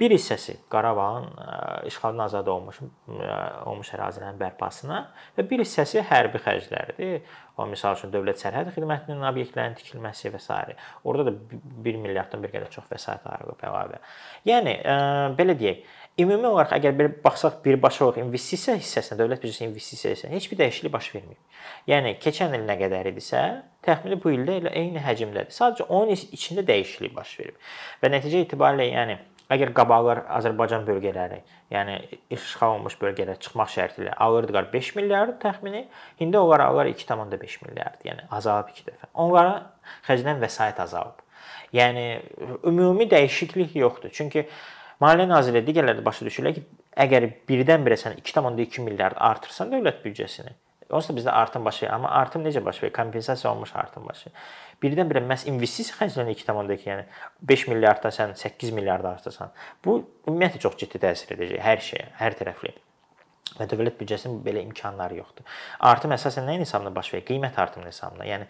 [0.00, 1.26] Bir hissəsi Qarabağın
[1.86, 2.78] işğaldan azad olmuş
[3.68, 5.00] olmuş ərazilərin bərpasına
[5.36, 7.20] və bir hissəsi hərbi xərclərdir.
[7.60, 10.76] O misal üçün dövlət sərhəd xidmətinin obyektlərinin tikilməsi və s.
[11.04, 14.00] Orada da 1 milyarddan bir qədər çox vəsait ayrılıb əlavə.
[14.48, 14.78] Yəni
[15.36, 15.82] belə deyək,
[16.24, 20.62] ümumi olaraq əgər bir baxsaq birbaşa olaraq investisiya hissəsinə, dövlət büdcəsi investisiya hissəsinə heç bir
[20.62, 21.60] dəyişiklik baş verməyib.
[21.92, 23.42] Yəni keçən il nə qədər idisə,
[23.84, 25.52] təxmini bu ildə elə eyni həcmdədir.
[25.52, 27.60] Sadəcə onun içində dəyişiklik baş verib.
[28.00, 29.18] Və nəticə itibarilə yəni
[29.50, 31.40] Əgər qabaqlar Azərbaycan bölgələri,
[31.74, 31.96] yəni
[32.36, 35.86] işğal olunmuş bölgələr çıxmaq şərti ilə alırdılar 5 milyard təxmini,
[36.22, 39.10] indi onlar alırlar 2.5 milyard, yəni azalıb 2 dəfə.
[39.24, 39.56] Onlara
[40.06, 41.18] xərclənən vəsait azalıb.
[41.74, 42.04] Yəni
[42.70, 44.14] ümumi dəyişiklik yoxdur.
[44.14, 44.46] Çünki
[45.00, 46.62] Maliyyə Nazirliyi digərləri başa düşürlər ki,
[47.00, 50.52] əgər birdən-birə sən 2.2 milyard artırsan dövlət büdcəsini,
[50.96, 51.92] onsuz da bizdə artım baş verir.
[51.94, 52.92] Amma artım necə baş verir?
[52.92, 54.36] Kompensasiya olunmuş artım baş verir
[54.82, 57.06] birdən-birə məhz investisiya xərclənir 2.2, yəni
[57.52, 59.52] 5 milyarddan sən 8 milyard artırsan,
[59.84, 62.72] bu ümumiyyətlə çox ciddi təsir edəcək hər şeyə, hər tərəfli.
[63.58, 65.44] Və dövlət büdcəsinin belə imkanları yoxdur.
[65.84, 67.24] Artım əsasən nəyin hesabına baş verir?
[67.28, 68.28] Qiymət artımının hesabına.
[68.28, 68.46] Yəni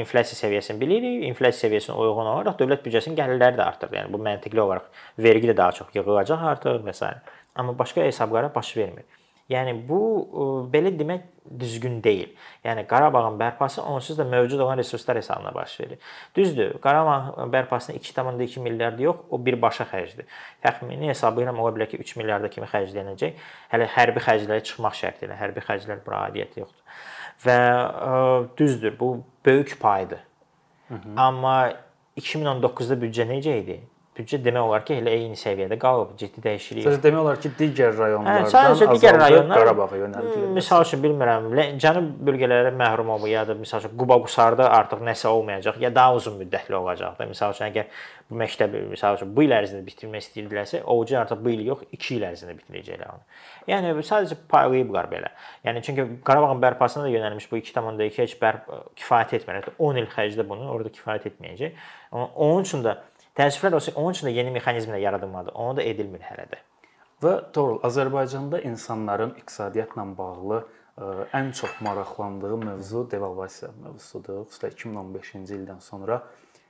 [0.00, 3.92] inflyasiya səviyyəsini bilirik, inflyasiya səviyyəsinə uyğun olaraq dövlət büdcəsinin gəlirləri də artır.
[3.94, 4.88] Yəni bu məntiqli olaraq
[5.28, 7.12] vergi də daha çox yığılacaq artıq və s.
[7.54, 9.04] Amma başqa hesablara baş vermir.
[9.50, 10.00] Yəni bu
[10.72, 11.26] belə demək
[11.60, 12.30] düzgün deyil.
[12.64, 15.98] Yəni Qarabağın bərpası onsuz da mövcud olan resurslar hesabına baş verir.
[16.36, 20.24] Düzdür, Qarabağ bərpasına 2.2 milyard yox, o birbaşa xərcdir.
[20.64, 23.44] Təxmini hesablayıram ola bilər ki, 3 milyarda kimi xərclənəcək.
[23.74, 27.00] Hələ hərbi xərclərə çıxmaq şərti ilə, hərbi xərclər bura aidiyyəti yoxdur.
[27.44, 28.20] Və ə,
[28.56, 30.24] düzdür, bu böyük paydır.
[30.88, 31.16] Hı -hı.
[31.16, 31.72] Amma
[32.16, 33.82] 2019-da büdcə necə idi?
[34.14, 36.84] Büdcə demək olar ki, elə eyni səviyyədə qalıb, ciddi dəyişiklik.
[36.86, 40.50] Sözü demək olar ki, digər rayonlardan hə, sadəcə digər rayonlar Qarabağa yönəldilir.
[40.54, 41.48] Misal üçün bilmirəm,
[41.82, 46.38] cənub bölgələrə məhrum olma ya da misal üçün Quba-Qusarda artıq nəsə olmayacaq, ya daha uzun
[46.42, 47.26] müddətli olacaq da.
[47.30, 47.90] Misal üçün əgər
[48.30, 52.14] bu məktəbi misal üçün bu il ərzində bitirmək istəyirdilərsə, ovucu artıq bu il yox, 2
[52.14, 53.26] il ərzində bitirəcəklər onu.
[53.68, 55.32] Yəni sadəcə paylayıblar belə.
[55.66, 58.62] Yəni çünki Qarabağın bərpasına da yönəlmiş bu 2.2 heç bər
[59.00, 59.68] kifayət etmir.
[59.78, 61.78] 10 il xərcdə bunu orada kifayət etməyəcək.
[62.14, 62.96] Onun üçün də
[63.34, 65.54] Təəssüflər olsun, onun üçün də yeni mexanizmlər yaradılmalıdır.
[65.58, 66.60] Onu da edilmir hələ də.
[67.24, 74.44] Və Toğrul, Azərbaycanda insanların iqtisadiyyatla bağlı ə, ən çox maraqlandığı mövzu devalvasiya mövzusudur.
[74.52, 76.20] Xüsusilə 2015-ci ildən sonra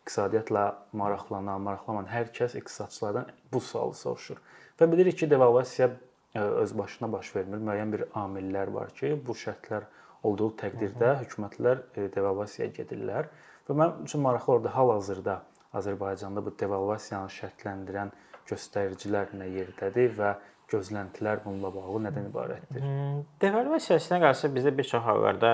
[0.01, 0.65] iqtisadiyyatla
[0.97, 4.41] maraqlanan, maraqlamayan hər kəs iqtisadçılardan bu sualı soruşur.
[4.81, 5.93] Və bilirik ki, devalvasiya
[6.35, 7.61] öz başına baş vermir.
[7.61, 9.85] Müəyyən bir amillər var ki, bu şərtlər
[10.25, 11.85] olduğu təqdirdə hökumətlər
[12.17, 13.29] devalvasiyaya gedirlər.
[13.69, 15.43] Və mənim üçün maraqlı orada hal-hazırda
[15.75, 18.13] Azərbaycanda bu devalvasiyanı şərtləndirən
[18.49, 20.35] göstəricilər nə yerdədir və
[20.73, 22.83] gözləntilər bununla bağlı nədən ibarətdir?
[22.83, 25.51] Hmm, devalvasiya əslində qalsa bizdə bir çox hallarda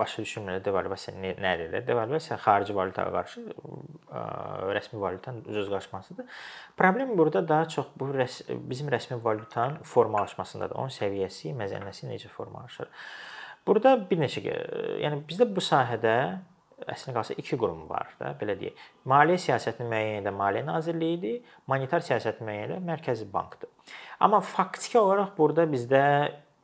[0.00, 1.76] başa düşülmür devalvasiya nədir?
[1.86, 3.44] Devalvasiya xarici valyutaya qarşı
[4.78, 6.26] rəsmi valyutanın ucuz qaçmasıdır.
[6.76, 10.76] Problem burada daha çox bu rəs bizim rəsmi valyutanın formalaşmasındadır.
[10.76, 12.88] Onun səviyyəsi, məzənnəsi necə formalaşır.
[13.66, 14.42] Burada bir neçə
[15.04, 16.14] yəni bizdə bu sahədə
[16.86, 18.82] əslində qalsa iki qurum var da, belə deyək.
[19.10, 23.72] Maliyyə siyasətini müəyyən edən Maliyyə Nazirliyidir, monetar siyasəti müəyyən edən Mərkəzi Bankdır.
[24.20, 26.04] Amma faktiki olaraq burada bizdə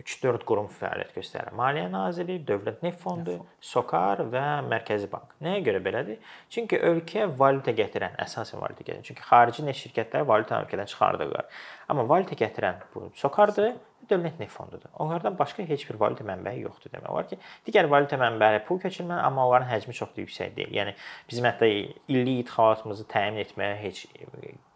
[0.03, 1.55] 3-4 qurum fəaliyyət göstərir.
[1.57, 5.37] Maliyyə Nazirliyi, Dövlət Neft Fondu, SOCAR və Mərkəzi Bank.
[5.45, 6.19] Nəyə görə belədir?
[6.53, 9.07] Çünki ölkəyə valyuta gətirən, əsasən valyuta gətirən.
[9.07, 11.49] Çünki xarici neft şirkətləri valyutanı ölkədən çıxardırlar.
[11.89, 13.77] Amma valyuta gətirən bu SOCAR-dır,
[14.11, 14.91] Dövlət Neft Fondudur.
[15.03, 19.17] Onlardan başqa heç bir valyuta mənbəyi yoxdur demək olar ki, digər valyuta mənbələri pul köçürmə,
[19.27, 20.75] amma onların həcmi çox da yüksək deyil.
[20.81, 20.97] Yəni
[21.31, 24.05] bizim hətta illik idxalatımızı təmin etməyə heç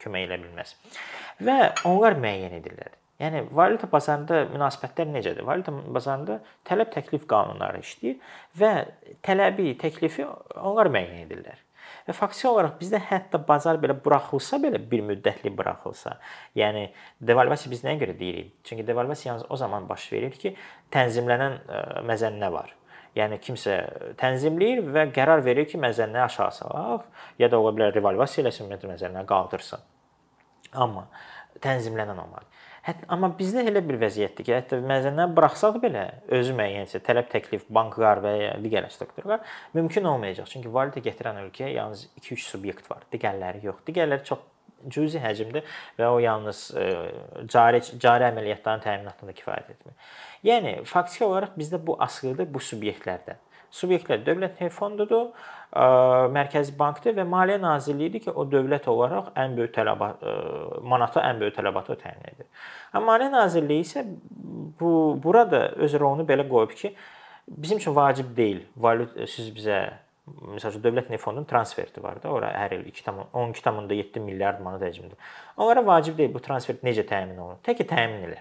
[0.03, 0.75] kömək edə bilməz.
[1.45, 2.97] Və onlar müəyyən edirlər.
[3.19, 5.47] Yəni valyuta bazarında münasibətlər necədir?
[5.47, 6.39] Valyuta bazarında
[6.69, 8.21] tələb təklif qanunları işləyir
[8.61, 8.75] və
[9.27, 10.27] tələbi, təklifi
[10.63, 11.65] onlar müəyyən edirlər.
[12.09, 16.15] Və faktiki olaraq bizdə hətta bazar belə buraxılsa belə bir müddətli buraxılsa,
[16.57, 16.87] yəni
[17.21, 18.55] devalvasiya biz nəyə görə deyirik?
[18.65, 20.55] Çünki devalvasiya yalnız o zaman baş verir ki,
[20.95, 21.59] tənzimlənən
[22.09, 22.73] məzənnə var.
[23.19, 23.77] Yəni kimsə
[24.21, 27.05] tənzimləyir və qərar verir ki, məzənnəni aşağı salaq,
[27.39, 29.85] ya da ola bilər revalvasiya eləsin, məzənnəni qaldırsın.
[30.81, 31.05] Amma
[31.61, 32.49] tənzimlənən olmalı.
[32.89, 37.67] Hətta amma bizdə elə bir vəziyyətdir ki, hətta məzənnəni buraxsaq belə özü müəyyənsə tələb təklif
[37.69, 39.43] banklar və ya digər strukturlar
[39.77, 40.49] mümkün olmayacaq.
[40.49, 43.83] Çünki valyuta gətirən ölkəyə yalnız 2-3 subyekt var, digərləri yox.
[43.91, 44.47] Digərləri çox
[44.95, 45.63] cüzi həcmdə
[45.99, 46.87] və o yalnız e,
[47.51, 49.99] cari cari əməliyyatların təminatında kifayət etmir.
[50.49, 53.45] Yəni faktiki olaraq bizdə bu asılıdır bu subyektlərdən.
[53.75, 55.35] Subyektlər Dövlət Fondudur,
[55.73, 60.23] Mərkəzi Bankdır və Maliyyə Nazirliyidir ki, o dövlət olaraq ən böyük tələbat
[60.81, 62.49] manata ən böyük tələbatı təmin edir.
[62.93, 64.05] Amma Maliyyə Nazirliyi isə
[64.81, 64.91] bu
[65.23, 66.95] burada öz rolunu belə qoyub ki,
[67.49, 68.65] bizim üçün vacib deyil.
[68.77, 69.83] Valyut siz bizə
[70.29, 75.21] məsəl üçün dövlət neft fondunun transferti var da, ora hər il 2.12.7 milyard manat həcmində.
[75.57, 77.61] Onlara vacib deyil bu transfert necə təmin olunur.
[77.65, 78.41] Tək ki təmin elə.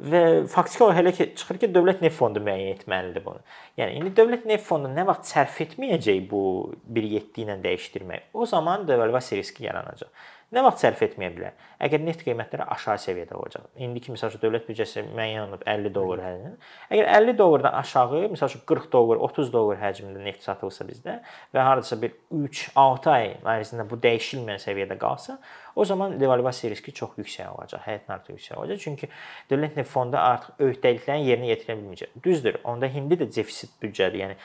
[0.00, 3.42] Və faktiki olaraq elə ki çıxır ki, dövlət neft fondu müəyyən etməlidir bunu.
[3.76, 6.42] Yəni indi dövlət neft fondu nə vaxt sərf etməyəcək bu
[6.88, 10.08] 1.7 ilə dəyişdirmək, o zaman devalvasiya riski yaranacaq.
[10.50, 11.58] Nə vaxt sərf etməyə bilər?
[11.86, 13.68] Əgər neft qiymətləri aşağı səviyyədə olacaq.
[13.86, 16.70] İndiki məsəl üçün dövlət büdcəsi müəyyən olunub 50 dollar həcmində.
[16.90, 21.20] Əgər 50 dollardan aşağı, məsəl üçün 40 dollar, 30 dollar həcmində neft satılsa bizdə
[21.54, 25.38] və hardasa bir 3-6 ay ərzində bu dəyişilməyən səviyyədə qalsa,
[25.76, 28.80] o zaman devalvasiya riski çox yüksək olacaq, həddindən artıq yüksək olacaq.
[28.84, 29.08] Çünki
[29.50, 32.16] dövlət neft fondu artıq öhdəliklərini yerinə yetirə bilməyəcək.
[32.24, 34.38] Düzdür, onda indi də defitsit büdcədir, yəni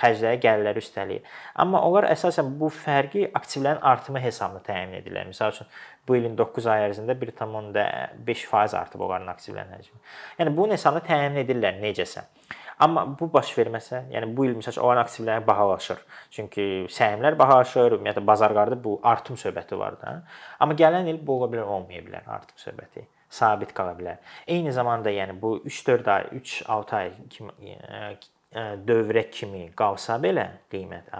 [0.00, 1.36] xərcləri, gəlirləri üstələyir.
[1.64, 5.28] Amma onlar əsasən bu fərqi aktivlərin artımı hesabına təmin edirlər.
[5.30, 5.70] Məsəl üçün
[6.08, 10.02] bu ilin 9 ay ərzində 1.5% artıb onların aktivlərin həcmi.
[10.40, 12.26] Yəni bunun hesabına təmin edirlər necəsə.
[12.80, 16.00] Amma bu baş verməsə, yəni bu il məsəl üçün olan aktivlərin bahalaşır.
[16.32, 20.14] Çünki səhmlər bahalaşır, ümumiyyətlə bazarlarda bu artım söhbəti var da.
[20.58, 24.18] Amma gələn il bu ola bilər, olmaya bilər artım söhbəti sabit qala bilər.
[24.48, 27.76] Eyni zamanda yəni bu 3-4 ay, 3-6 ay kimi
[28.50, 31.12] dövrə kimi qalsa belə qiymət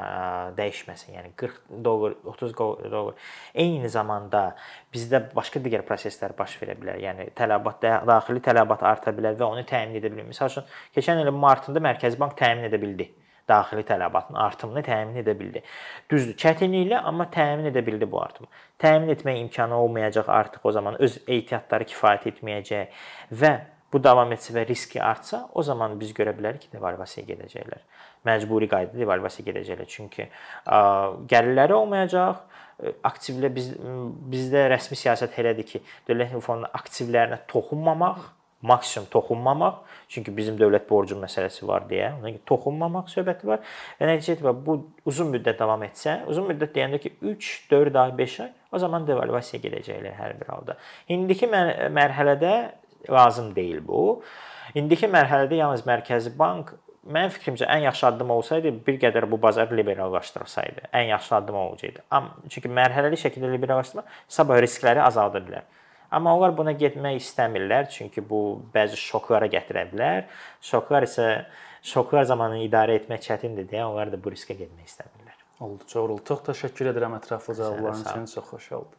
[0.56, 3.14] dəyişməsin, yəni 40 dollar, 30 dollar.
[3.54, 4.56] Eyni zamanda
[4.92, 6.98] bizdə başqa digər proseslər baş verə bilər.
[6.98, 10.32] Yəni tələbat daxili tələbat arta bilər və onu təmin edə bilmir.
[10.32, 13.10] Məsəl üçün keçən ilin martında Mərkəzi Bank təmin edə bildi
[13.50, 15.62] daxili tələbatın artımını təmin edə bildi.
[16.10, 18.46] Düzdür, çətinliklə, amma təmin edə bildi bu artımı.
[18.78, 23.02] Təmin etmək imkanı olmayacaq artıq o zaman öz ehtiyatları kifayət etməyəcək
[23.42, 23.52] və
[23.92, 27.84] bu davam etsə və riski artsa, o zaman biz görə bilərik ki, devalvasiyaya gedəcəklər.
[28.28, 29.88] Məcburi qaydada devalvasiyaya gedəcəklər.
[29.90, 30.28] Çünki
[31.32, 32.44] gəlirləri olmayacaq,
[33.04, 33.72] aktivlə biz
[34.32, 38.22] bizdə rəsmi siyasət elədir ki, dövlət fondunun aktivlərinə toxunmamaq,
[38.62, 39.80] maksimum toxunmamaq,
[40.12, 43.62] çünki bizim dövlət borcu məsələsi var deyə, ona görə toxunmamaq söhbəti var.
[43.96, 44.76] Və nəticə etibarilə bu
[45.08, 49.08] uzun müddət davam etsə, uzun müddət deyəndə ki 3, 4 ay, 5 ay, o zaman
[49.08, 50.76] devalvasiyaya gedəcəklər hər bir halda.
[51.16, 52.52] İndiki mərhələdə
[53.10, 54.22] lazım deyil bu.
[54.74, 56.74] İndiki mərhələdə yalnız Mərkəzi Bank
[57.06, 62.04] mənim fikrimcə ən yaxşı addım olsaydı bir qədər bu bazarı liberallaşdırsaydı, ən yaxşı addım olacaqdı.
[62.10, 65.64] Amma çünki mərhələli şəkildə liberallaşdırma sabah riskləri azalda bilər.
[66.10, 70.24] Amma onlar buna getmək istəmirlər, çünki bu bəzi şoklara gətirə bilər.
[70.60, 71.26] Şoklar isə
[71.82, 75.36] şoklar zamanı idarə etmək çətindir deyə onlar da bu riskə getmək istəmirlər.
[75.60, 76.18] Olduqca uğurlu.
[76.26, 78.26] Çox təşəkkür edirəm ətraflı cavabların üçün.
[78.34, 78.98] Çox xoş oldu.